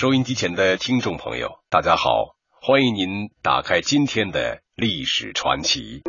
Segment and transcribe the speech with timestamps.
[0.00, 6.00] 收音机前的听众朋友，大家好，欢迎您打开今天的历史传奇。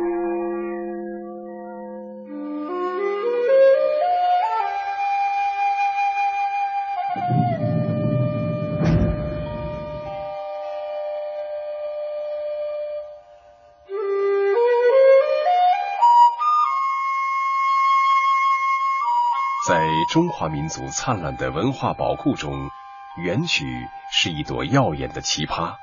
[19.68, 22.70] 在中华民族灿烂的文化宝库中。
[23.18, 23.66] 元曲
[24.10, 25.74] 是一朵耀眼的奇葩，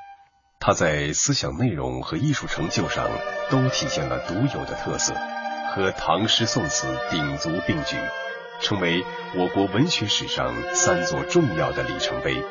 [0.60, 3.08] 它在思想内容和艺术成就上
[3.52, 5.14] 都体现了独有的特色，
[5.72, 7.98] 和唐诗宋词鼎足并举，
[8.60, 9.06] 成为
[9.36, 12.44] 我国文学史上三座重要的里程碑。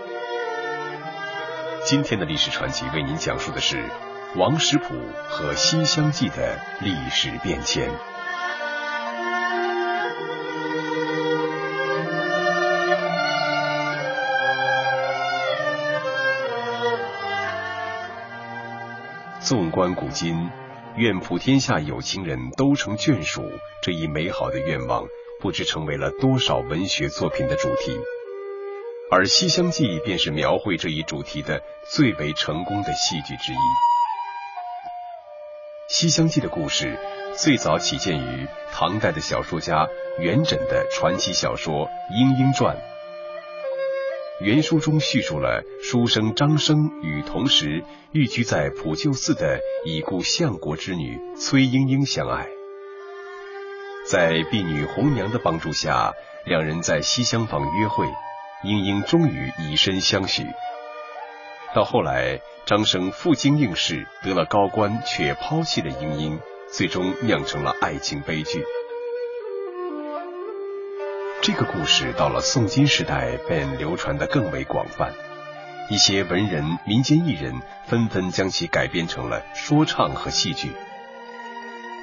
[1.84, 3.84] 今天的历史传奇为您讲述的是
[4.36, 4.94] 王实甫
[5.28, 7.90] 和《西厢记》的历史变迁。
[19.48, 20.50] 纵观古今，
[20.96, 23.50] 愿普天下有情人都成眷属
[23.82, 25.06] 这一美好的愿望，
[25.40, 27.98] 不知成为了多少文学作品的主题。
[29.10, 33.56] 而《西厢记》便是描绘这一主题的最为成功的戏剧之一。
[35.88, 36.98] 《西厢记》的故事
[37.34, 39.88] 最早起见于唐代的小说家
[40.18, 42.76] 元稹的传奇小说《莺莺传》。
[44.40, 52.46] 原书中叙述了书生张生与同时寓居在普救寺的已故相国之女崔莺莺相爱，
[54.06, 56.12] 在婢女红娘的帮助下，
[56.46, 58.06] 两人在西厢房约会，
[58.62, 60.44] 莺莺终于以身相许。
[61.74, 66.38] 到后来，张生赴京应试得了高官，却抛弃了莺莺，
[66.70, 68.62] 最终酿成了爱情悲剧。
[71.48, 75.14] 这个故事到了宋金时代便流传的更为广泛，
[75.88, 77.54] 一些文人、民间艺人
[77.86, 80.72] 纷纷将其改编成了说唱和戏剧。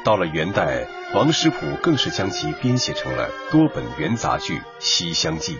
[0.03, 5.57] 到了元代，王实甫更是将其编写成了多本元杂剧《西厢记》。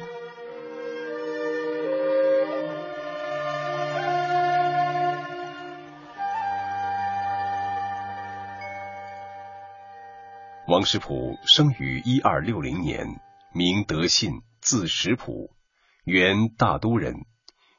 [10.65, 13.19] 王实甫生于一二六零年。
[13.57, 15.55] 名德信，字实甫，
[16.03, 17.25] 元大都人，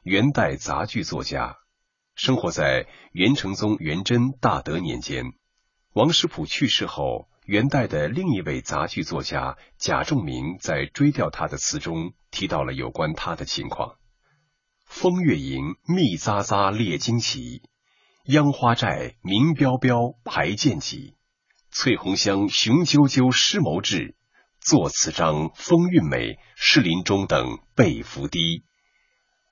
[0.01, 1.57] 元代杂剧作家，
[2.15, 5.33] 生活在元成宗元贞大德年间。
[5.93, 13.97] 王实甫去世后，元代的另一位杂剧作家贾仲明在追悼他的词中提到了有关他的情况：
[14.83, 17.61] 风月营，密匝匝列旌旗；
[18.23, 21.13] 央花寨，明标标排剑戟；
[21.69, 24.16] 翠红香，雄赳赳诗谋志。
[24.67, 28.65] 作词章风韵美，士林中等被伏低。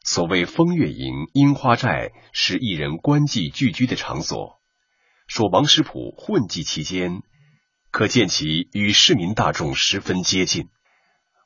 [0.03, 4.59] 所谓风月营、樱花寨，是艺人官妓聚居的场所。
[5.25, 7.21] 说王实甫混迹其间，
[7.91, 10.67] 可见其与市民大众十分接近。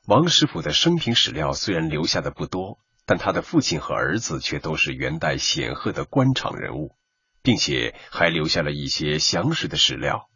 [0.04, 6.96] 王实甫的生平史料虽然留下的不多，但他的父亲和儿子却都是元代显赫的官场人物，
[7.40, 10.28] 并且还留下了一些详实的史料。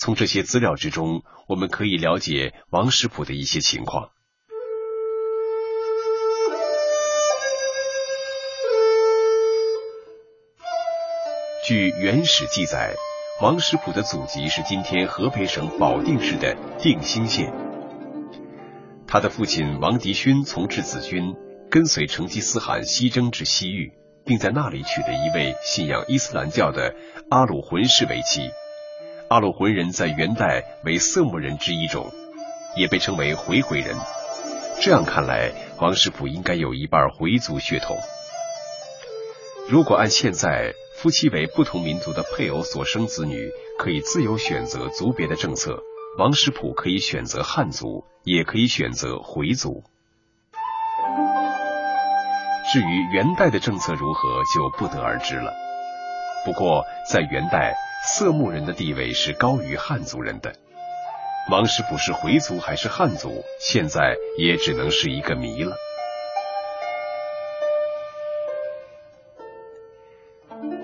[0.00, 4.08] 从这些资料之中，我们可以了解王实甫的一些情况。
[11.66, 12.94] 据《元史》记载，
[13.42, 17.52] 王实甫的祖籍是今天河北省保定市的定兴县。
[19.06, 21.36] 他的父亲王迪勋从质子军，
[21.70, 23.92] 跟随成吉思汗西征至西域，
[24.24, 26.94] 并在那里娶了一位信仰伊斯兰教的
[27.28, 28.50] 阿鲁浑氏为妻。
[29.30, 32.10] 阿鲁浑人在元代为色目人之一种，
[32.74, 33.94] 也被称为回回人。
[34.82, 37.96] 这样看来，王实甫应该有一半回族血统。
[39.68, 45.78] 如果按现在夫妻为不同民族的配偶所生子女可以自由选择族别的政策，
[46.18, 49.84] 王实甫可以选择汉族，也可以选择回族。
[52.72, 55.52] 至于元代的政策如何，就不得而知了。
[56.44, 57.76] 不过在元代。
[58.02, 60.54] 色目人的地位是高于汉族人的。
[61.50, 65.76] 王实甫是回族还是汉族，现在也只能是一个谜了。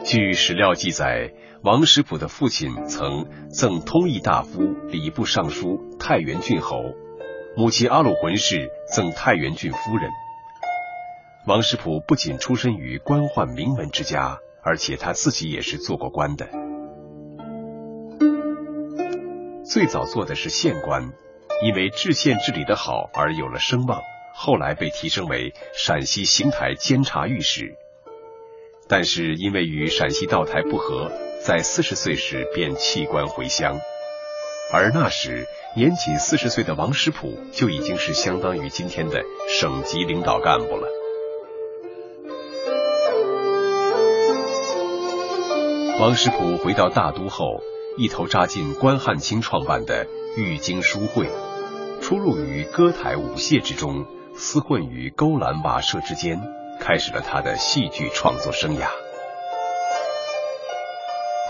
[0.05, 1.33] 据史料记载，
[1.63, 6.83] 王实甫的父亲曾赠通义大夫、礼部尚书、太原郡侯，
[7.57, 10.11] 母亲阿鲁浑氏赠太原郡夫人。
[11.47, 16.66] 王实甫不仅出身于官宦名门之家，而且他自己也是做过官的。
[19.77, 21.13] 最早做的是县官，
[21.63, 24.01] 因为治县治理的好而有了声望，
[24.35, 27.77] 后来被提升为陕西邢台监察御史。
[28.89, 31.13] 但是因为与陕西道台不和，
[31.45, 33.79] 在四十岁时便弃官回乡。
[34.73, 35.47] 而那时
[35.77, 40.89] 年仅四十岁的王实甫就已经是相当于今天的省级领导干部了。
[46.01, 47.61] 王实甫回到大都后，
[47.99, 50.07] 一头扎进关汉卿创办的
[50.37, 51.31] 玉京书会，
[52.03, 54.05] 出入于歌台舞榭之中，
[54.37, 56.39] 厮混于勾栏瓦舍之间，
[56.79, 58.89] 开始了他的戏剧创作生涯。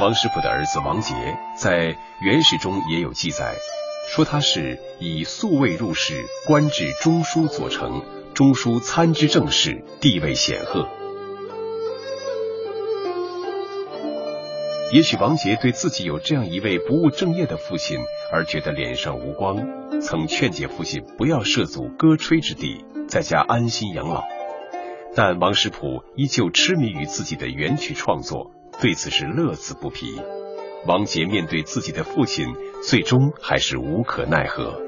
[0.00, 1.14] 王实甫的儿子王杰
[1.58, 1.88] 在
[2.20, 3.56] 《元史》中也有记载，
[4.08, 8.04] 说他是以素位入仕，官至中书左丞、
[8.34, 10.88] 中书参知政事，地位显赫。
[14.92, 17.98] 也许王杰对自己有这样一位不务正业的父亲
[18.32, 24.22] 而觉得脸上无光，曾劝解父亲不要涉足歌吹之地，在家安心养老。
[25.14, 30.20] 但王实甫依旧痴迷于自己的原曲创作，对此是乐此不疲。
[30.86, 32.46] 王杰面对自己的父亲，
[32.86, 34.80] 最终还是无可奈何。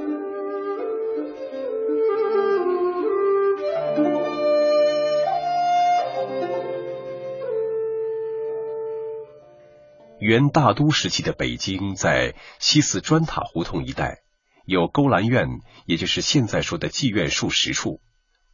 [10.29, 14.19] 元大都时期的北京，在西四砖塔胡同一带
[14.67, 15.49] 有勾栏院，
[15.87, 18.03] 也就是现在说的妓院数十处，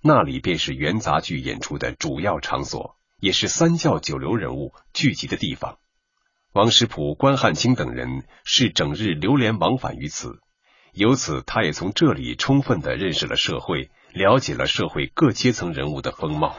[0.00, 5.78] 那里便是元杂剧演出的主要场所，也是三教九流人物聚集的地方。
[6.52, 10.38] 王实甫、关汉卿等人是整日流连往返于此，
[10.92, 16.54] 由此他也从这里充分的认识了社会，了解了社会各阶层人物的风貌。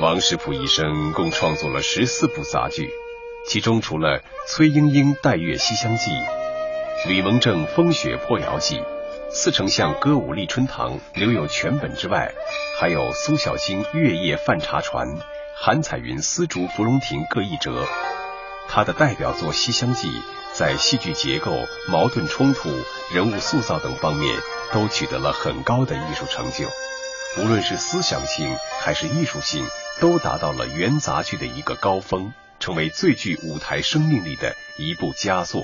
[0.00, 2.90] 王实甫一生共创作了十四部杂剧，
[3.46, 6.10] 其中除了崔莺莺《待月西厢记》、
[7.08, 8.76] 吕蒙正《风雪破窑记》、
[9.30, 12.32] 四丞相歌舞丽春堂留有全本之外，
[12.80, 15.06] 还有苏小青《月夜泛茶船》、
[15.54, 17.86] 韩彩云《丝竹芙蓉亭》各一折。
[18.68, 20.08] 他的代表作《西厢记》
[20.54, 21.52] 在戏剧结构、
[21.88, 22.70] 矛盾冲突、
[23.14, 24.36] 人物塑造等方面
[24.72, 26.66] 都取得了很高的艺术成就，
[27.38, 29.66] 无论是思想性还是艺术性。
[30.00, 35.62] 都达到了元杂剧的一个高峰，成为最具舞台生命力的一部佳作。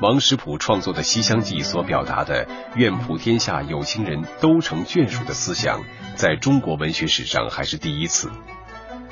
[0.00, 2.46] 王实甫创作的《西厢记》所表达的
[2.76, 5.82] “愿普天下有情人都成眷属”的思想，
[6.14, 8.28] 在中国文学史上还是第一次。《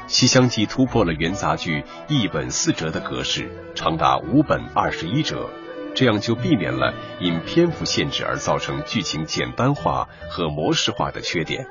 [0.09, 5.51] 西厢记》突破了元杂剧一本四折的格式，长达五本二十一折。
[5.95, 11.67] 这样就避免了因篇幅限制而造成剧情简单化和模式化的缺点。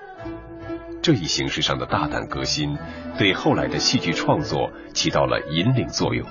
[1.01, 2.77] 这一形式上的大胆革新，
[3.17, 6.27] 对后来的戏剧创作起到了引领作用。《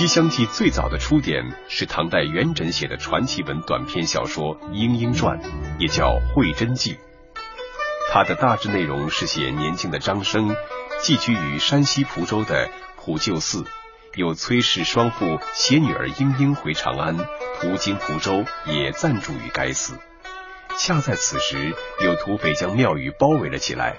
[0.00, 5.38] 西厢记》最早的出典是唐代元稹写的传奇文短篇小说《莺莺传》，
[5.78, 6.94] 也叫《惠真记》。
[8.10, 10.56] 它的大致内容是写年轻的张生。
[11.02, 13.66] 寄居于山西蒲州的普救寺，
[14.14, 17.18] 有崔氏双父携女儿莺莺回长安，
[17.60, 19.98] 途经蒲州也暂住于该寺。
[20.78, 23.96] 恰在此时，有土匪将庙宇包围了起来。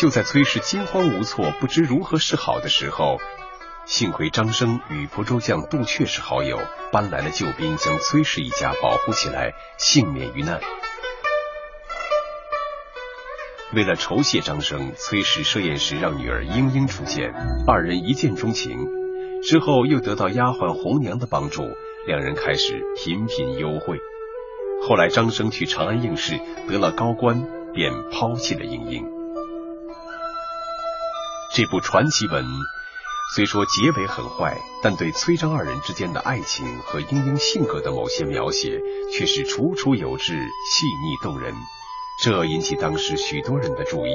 [0.00, 3.20] 就在崔氏惊慌无措、不知如何是好的时候，
[3.84, 6.58] 幸亏张生与蒲州将杜阙是好友，
[6.92, 10.60] 搬来了救兵，将崔氏一家保护起来，幸免于难。
[13.74, 17.34] 为了酬谢张生，崔氏设宴时让女儿莺莺出现，
[17.66, 18.76] 二人一见钟情。
[19.42, 21.62] 之后又得到丫鬟红娘的帮助，
[22.06, 23.98] 两人开始频频幽会。
[24.86, 29.04] 后来张生去长安应试，得了高官，便抛弃了莺莺。
[31.54, 32.44] 这部传奇文
[33.34, 38.78] 虽说结尾很坏，但对崔张二人之间的爱情和莺莺性格的某些描写，
[39.10, 40.34] 却是楚楚有致、
[40.70, 41.54] 细腻动人。
[42.22, 44.10] 这引起当时许多人的注意，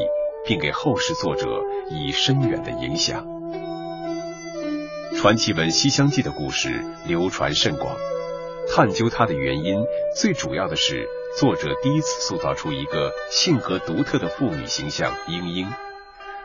[0.45, 3.25] 并给后世作者以深远的影响。
[5.17, 7.97] 传奇文《西厢记》的故事流传甚广，
[8.71, 9.83] 探究它的原因，
[10.15, 11.09] 最主要的是
[11.39, 15.67] 作者第一次塑造出一个性格独特的妇女形象——莺莺。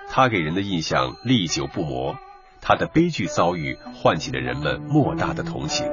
[0.09, 2.17] 她给人的印象历久不磨，
[2.63, 5.87] 她的悲剧遭遇唤起了人们莫大的同情。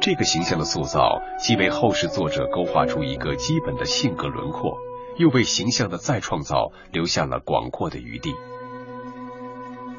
[0.00, 4.76] 这个形象的塑造，既为后世作者勾画出一个基本的性格轮廓，
[5.16, 8.34] 又为形象的再创造留下了广阔的余地。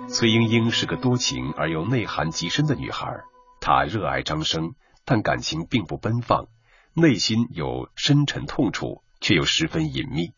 [0.09, 3.21] 崔莺莺是个多情而又内涵极深的女孩，
[3.61, 4.73] 她热爱张生，
[5.05, 6.47] 但感情并不奔放，
[6.93, 10.33] 内心有深沉痛楚，却又十分隐秘。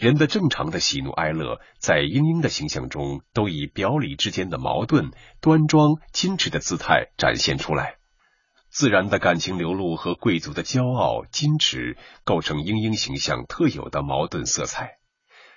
[0.00, 5.10] 人的正常的喜怒哀乐，在莺莺的形象中，都以表里之间的矛盾、
[5.42, 7.96] 端庄、矜持的姿态展现出来。
[8.70, 14.92] 自然的感情流露和贵族的骄傲、矜持，构成莺莺形象特有的矛盾色彩。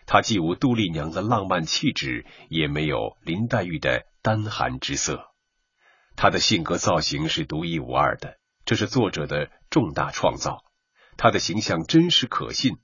[0.06, 5.24] 她既无杜丽娘的浪漫气质，也没有林黛玉的丹寒之色。
[6.18, 8.36] 她的性格造型是独一无二的，
[8.66, 10.66] 这是作者的重大创造。
[11.16, 12.76] 她的形象真实可信。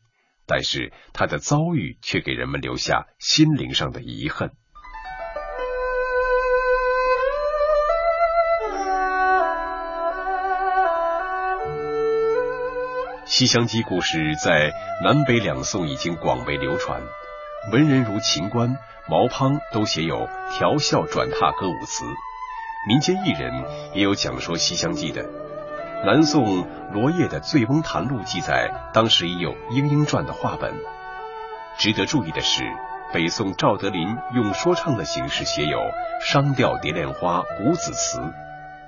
[0.50, 4.50] 但是他的遭遇却给人们留下心灵上的遗憾。
[13.25, 17.00] 《西厢记》故事在南北两宋已经广为流传，
[17.72, 18.75] 文人如秦观、
[19.08, 22.03] 毛滂都写有调笑转榻歌舞词，
[22.88, 23.53] 民间艺人
[23.94, 25.38] 也有讲说《西厢记》的。
[26.01, 30.74] 南宋罗烨的《醉翁谈录》记载，当时已有《莺莺传》的话本。
[31.77, 32.63] 值得注意的是，
[33.12, 35.77] 北宋赵德林用说唱的形式写有
[36.24, 38.20] 《商调蝶恋花古子词》，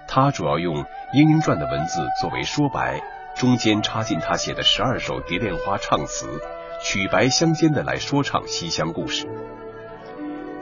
[0.07, 3.01] 他主要用《莺莺传》的文字作为说白，
[3.35, 6.39] 中间插进他写的十二首蝶恋花唱词，
[6.81, 9.27] 曲白相间的来说唱西厢故事。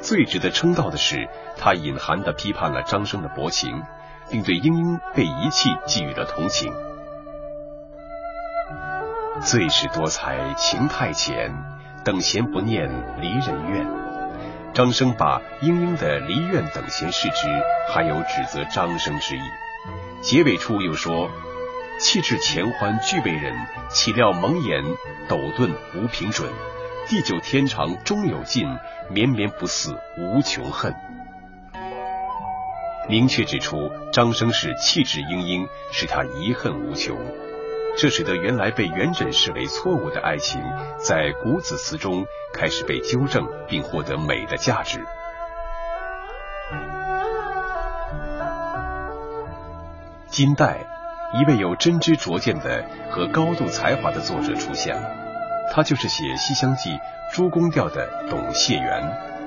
[0.01, 3.83] 最值得称道的是，他隐含的批判了张生的薄情。
[4.29, 6.73] 并对莺莺被遗弃寄予了同情。
[9.41, 11.55] 最是多才情太浅，
[12.03, 12.89] 等闲不念
[13.21, 13.87] 离人怨。
[14.73, 17.47] 张生把莺莺的离怨等闲视之，
[17.91, 19.41] 还有指责张生之意。
[20.21, 21.29] 结尾处又说
[21.99, 23.55] ：“气质前欢俱被人，
[23.89, 24.83] 岂料蒙眼
[25.27, 26.49] 斗顿无凭准。
[27.07, 28.67] 地久天长终有尽，
[29.09, 30.93] 绵绵不似无穷恨。”
[33.09, 37.17] 明确指出，张生是气质英英，使他遗恨无穷。
[37.97, 40.61] 这使得原来被元稹视为错误的爱情，
[40.99, 45.03] 在古子词中开始被纠正，并获得美的价值。
[50.27, 50.77] 金代，
[51.33, 55.09] 一位有真知灼见的和高度才华的作者出现了，
[55.73, 56.91] 他就是写《西厢记》
[57.33, 59.38] 朱公调的董解元。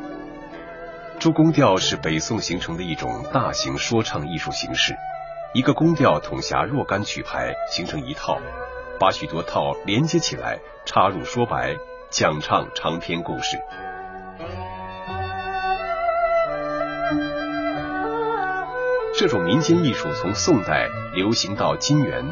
[1.19, 4.97] 诸宫调是北宋形成的一种大型说唱艺术形式，
[5.55, 8.39] 一个宫调统辖若干曲牌，形成一套，
[8.99, 11.77] 把许多套连接起来，插入说白，
[12.11, 13.57] 讲唱长篇故事。
[19.17, 22.25] 这种民间艺术从宋代流行到金元，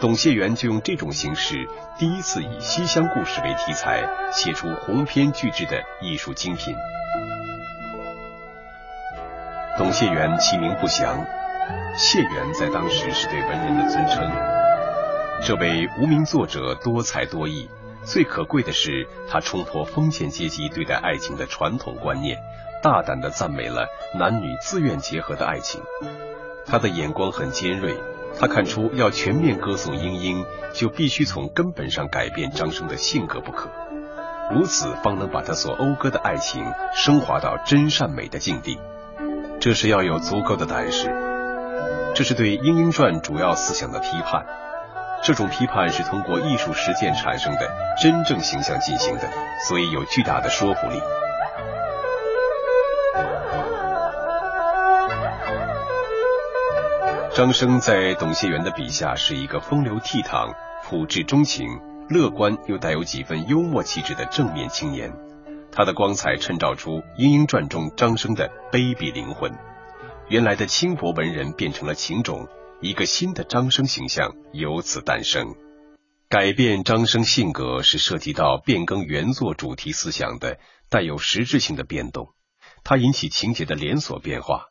[0.00, 6.74] 董解元就用这种形式，第一次以西厢故事为题材，写出鸿篇巨制的艺术精品。
[9.78, 11.24] 董解元其名不详，
[11.96, 14.28] 解元在当时是对文人的尊称。
[15.40, 17.70] 这位无名作者多才多艺，
[18.02, 22.36] 最可贵的是他冲破封建阶级对待爱情的传统观念，
[22.82, 23.86] 大胆的赞美了
[24.18, 25.80] 男女自愿结合的爱情。
[26.66, 27.94] 他的眼光很尖锐，
[28.36, 30.44] 他看出要全面歌颂莺莺，
[30.74, 33.70] 就必须从根本上改变张生的性格不可，
[34.52, 36.64] 如此方能把他所讴歌的爱情
[36.96, 38.76] 升华到真善美的境地。
[39.60, 41.08] 这是要有足够的胆识，
[42.14, 44.46] 这是对《莺莺传》主要思想的批判。
[45.20, 47.68] 这种批判是通过艺术实践产生的
[48.00, 49.28] 真正形象进行的，
[49.68, 51.00] 所以有巨大的说服力。
[57.34, 61.66] 张生在董解元的笔下是一个风流倜傥、朴质钟情、
[62.08, 65.12] 乐观又带有几分幽默气质的正面青年。
[65.78, 69.56] 他的光彩衬照出《莺莺传》中张生的卑鄙灵魂，
[70.28, 72.48] 原来的轻薄文人变成了情种，
[72.80, 75.54] 一个新的张生形象由此诞生。
[76.28, 80.58] 改变张生性格是涉及到变更原作主题思想的
[80.88, 82.34] 带有实质性的变动，
[82.82, 84.64] 它引起情节的连锁变化。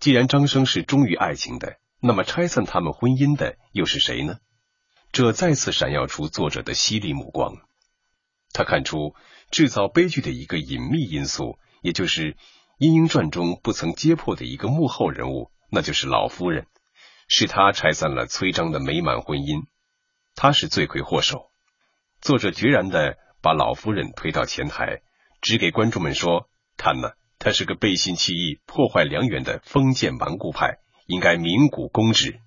[0.00, 4.36] 既然张生是忠于爱情的，那么拆散他们婚姻的又是谁呢？
[5.12, 7.56] 这再次闪耀出作者的犀利目光，
[8.54, 9.14] 他看出。
[9.54, 12.32] 制造悲剧的一个隐秘因素，也就是
[12.78, 16.66] 《莺莺传》中不曾揭破的一个幕后人物，那就是老夫人，
[17.28, 19.66] 是他拆散了崔章的美满婚姻，
[20.34, 21.52] 他是罪魁祸首。
[22.20, 25.02] 作者决然的把老夫人推到前台，
[25.40, 32.40] 指给观众们说：“看呐，他是个背信弃义、破坏良缘的封建顽固派，应该鸣鼓公之。”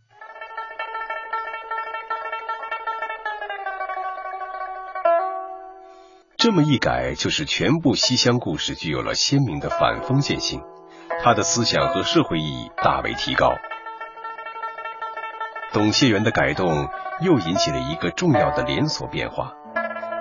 [6.37, 10.61] 这么一改，就是全部西厢故事具有了鲜明的反封建性，
[11.23, 13.55] 他的思想和社会意义大为提高。
[15.73, 16.89] 董谢元的改动
[17.21, 19.53] 又引起了一个重要的连锁变化，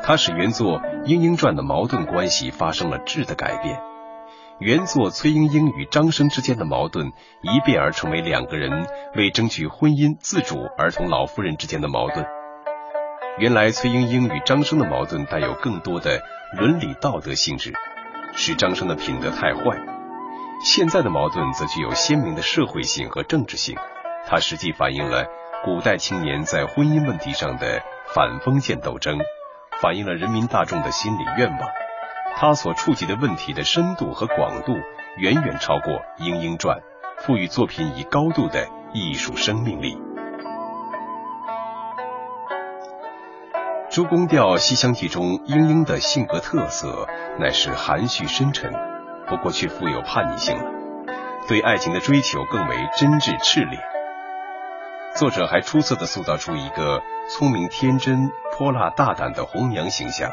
[0.03, 3.79] 它使原作《莺莺传》的矛盾关系发生了质的改变。
[4.59, 12.25] 原作崔莺莺与张生之间的矛盾一变而成为两个人为争取婚姻自主而同老夫人之间的矛盾。
[13.39, 16.23] 原来崔莺莺与张生的矛盾带有更多的
[16.57, 17.75] 伦理道德性质，
[18.35, 19.79] 使张生的品德太坏。
[20.65, 23.77] 现在的矛盾则具有鲜明的社会性和政治性，
[24.27, 25.27] 它实际反映了
[25.63, 27.83] 古代青年在婚姻问题上的
[28.15, 29.19] 反封建斗争，
[29.83, 31.61] 反映了人民大众的心理愿望。
[32.37, 34.73] 他所触及的问题的深度和广度
[35.19, 36.79] 远远超过《莺莺传》，
[37.23, 39.95] 赋予作品以高度的艺术生命力。
[43.97, 47.09] 《诸宫调西厢记》中，莺莺的性格特色
[47.41, 48.71] 乃是含蓄深沉，
[49.27, 50.71] 不过却富有叛逆性了，
[51.49, 53.81] 对爱情的追求更为真挚炽烈。
[55.15, 60.31] 作者还出色的塑造出一个聪明天真、泼辣大胆的红娘形象。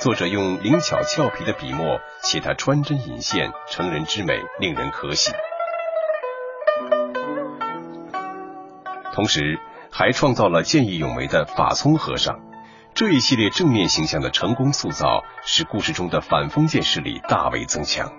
[0.00, 5.30] 作者用灵巧俏皮的笔墨写她穿针引线、成人之美，令人可喜。
[9.12, 9.58] 同时，
[9.98, 12.38] 还创造了见义勇为的法聪和尚。
[12.92, 18.12] 这一系列正面形象的成功塑造，使故事中的反封建势力大为增强。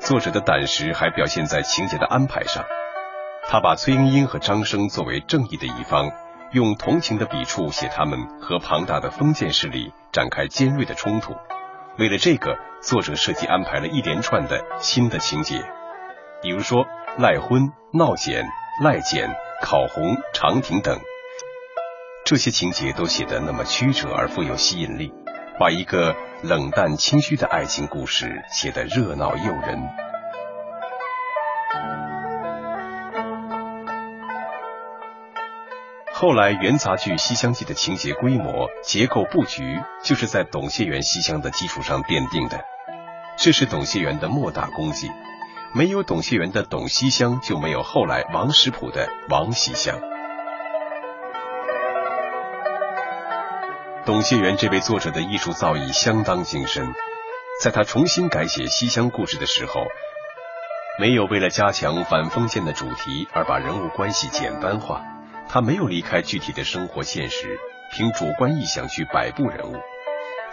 [0.00, 2.64] 作者的胆识还表现在情节的安排上，
[3.48, 6.10] 他把崔莺莺和张生作为正义的一方。
[6.50, 11.34] 用同情的笔触写他们和庞大的封建势力展开尖锐的冲突。
[11.96, 15.64] 为了这个，作者设计安排了一连串的新的情节，
[16.42, 16.84] 比如说
[17.18, 18.42] 赖婚、闹检、
[18.82, 20.98] 赖检、考红、长亭等。
[22.24, 25.12] 这些情节都写得那么曲折而富有吸引力，
[25.58, 29.78] 把一个冷淡清虚的爱情故事写得热闹诱人。
[36.14, 42.64] 后来，元杂剧《西厢记》的情节规模、结构布局，就是在董谢元西厢的基础上奠定的。
[43.36, 45.10] 这是董谢元的莫大功绩。
[45.74, 49.98] 没有董谢元的董西厢，就没有后来王实甫的王西厢。
[54.04, 56.92] 董谢元这位作者的艺术造诣相当精深，
[57.62, 59.86] 在他重新改写西厢故事的时候，
[60.98, 65.02] 没有为了加强反封建的主题而把人物关系简单化。
[65.48, 67.58] 他没有离开具体的生活现实，
[67.94, 69.76] 凭主观意想去摆布人物。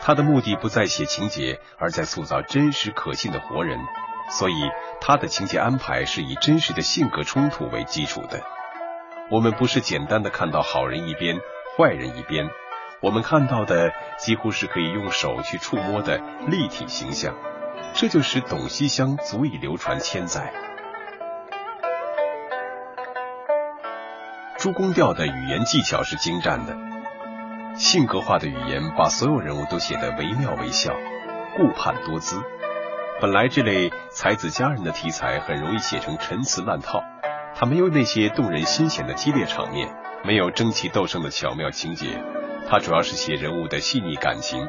[0.01, 3.77] 他的目的不在写情节，而在塑造真实可信的活人。
[4.29, 4.53] 所以，
[5.01, 8.41] 他的情节安排是以真实的性格冲突为基础的。
[9.31, 11.39] 我们不是简单的看到好人一边，
[11.77, 12.47] 坏人一边，
[13.01, 17.35] 我们看到的几乎是可以用手去触摸的立体形象。
[17.93, 20.53] 这就使董西厢足以流传千载。
[24.57, 26.77] 朱公调的语言技巧是精湛的，
[27.75, 30.93] 性格化的语言把所有人物都写得惟妙惟肖，
[31.55, 32.39] 顾盼多姿。
[33.21, 37.03] 本来这类才子佳人的题材很容易写成陈词滥套，
[37.53, 42.23] 它没有那些动人心弦的激烈场面，没有争奇斗胜的巧妙情节，
[42.69, 44.65] 它主要是写人物的细腻感情。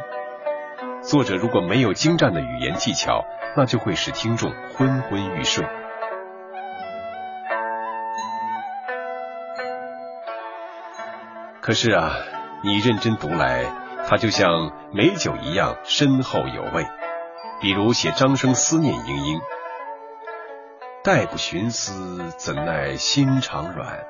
[1.01, 3.25] 作者如果没有精湛的语言技巧，
[3.57, 5.65] 那就会使听众昏昏欲睡。
[11.61, 12.17] 可是啊，
[12.65, 13.65] 你认真读来，
[14.09, 16.85] 它就像美酒一样深厚有味。
[17.61, 19.41] 比如写张生思念莺莺，
[21.05, 24.01] 待不寻思，怎奈心肠软。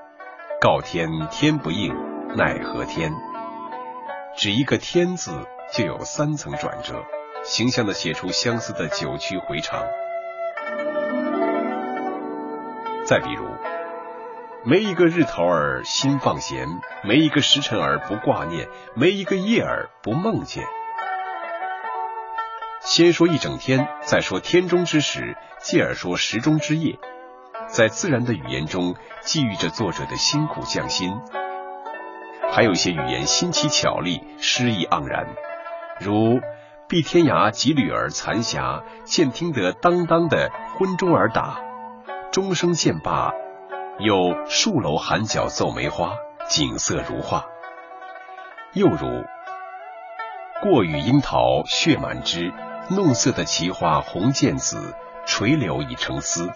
[0.61, 1.93] 告天天不应，
[2.37, 3.13] 奈何天？
[4.37, 5.33] 只一个天字，
[5.73, 7.05] 就有三层转折，
[7.43, 9.85] 形象的写出相思的九曲回肠。
[13.05, 13.45] 再比如。
[14.63, 16.69] 没一个日头儿心放闲，
[17.03, 20.67] 没一个时辰儿不挂念，没一个夜儿不梦见。
[22.91, 26.99] 先说一整天，再说天中之时，继而说时中之夜，
[27.69, 31.13] 在自然的语言中寄寓着作者的辛苦匠心，
[32.51, 35.29] 还有一些语言新奇巧丽，诗意盎然，
[36.01, 36.41] 如
[36.91, 41.61] “碧天涯几缕儿残霞，见听得当当的昏钟儿打，
[42.33, 43.31] 钟声渐罢。”
[44.03, 46.17] 有数楼寒角奏梅花，
[46.49, 47.45] 景色如画。
[48.73, 49.23] 又如
[50.61, 52.53] 过雨樱桃血满枝，
[52.91, 56.51] 弄色的奇花红渐紫，垂柳已成丝。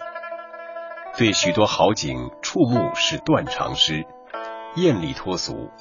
[1.17, 4.03] 对许多好景触目是断肠诗，
[4.75, 5.71] 艳丽脱俗。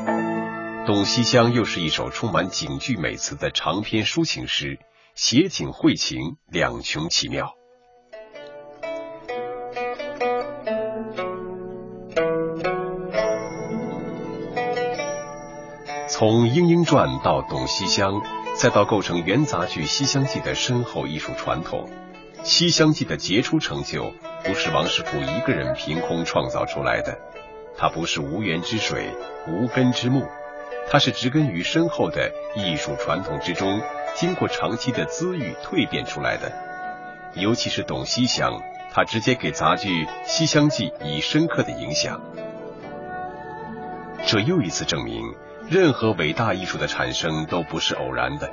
[0.86, 4.78] 《董西厢》又是一首充满警句美词的长篇抒情诗，
[5.14, 7.54] 写景绘情两穷其妙。
[16.10, 18.12] 从《莺莺传》到《董西厢》，
[18.58, 21.88] 再到构成元杂剧《西厢记》的深厚艺术传统，
[22.44, 27.16] 《西厢记》的杰出成就不是王实甫一个人凭空创造出来的，
[27.76, 29.12] 它不是无源之水、
[29.46, 30.26] 无根之木，
[30.90, 33.80] 它是植根于深厚的艺术传统之中，
[34.16, 36.50] 经过长期的滋育蜕变出来的。
[37.34, 38.60] 尤其是董西厢，
[38.92, 42.20] 他直接给杂剧《西厢记》以深刻的影响。
[44.26, 45.22] 这又一次证明。
[45.70, 48.50] 任何伟大艺术的产生都不是偶然的。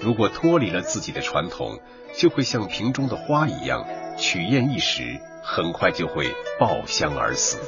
[0.00, 1.80] 如果脱离了自己的传统，
[2.16, 3.84] 就会像瓶中的花一样，
[4.16, 7.58] 取艳一时，很快就会爆香而死。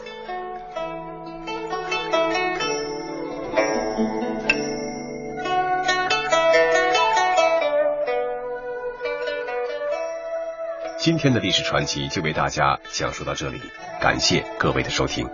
[10.99, 13.61] 今天的历史传奇就为大家讲述到这里，
[14.01, 15.29] 感谢各位的收听。